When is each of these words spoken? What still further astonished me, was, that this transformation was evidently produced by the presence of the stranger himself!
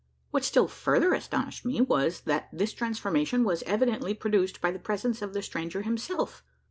What 0.31 0.43
still 0.43 0.67
further 0.67 1.13
astonished 1.13 1.63
me, 1.63 1.79
was, 1.79 2.21
that 2.21 2.49
this 2.51 2.73
transformation 2.73 3.43
was 3.43 3.61
evidently 3.67 4.15
produced 4.15 4.59
by 4.59 4.71
the 4.71 4.79
presence 4.79 5.21
of 5.21 5.35
the 5.35 5.43
stranger 5.43 5.83
himself! 5.83 6.41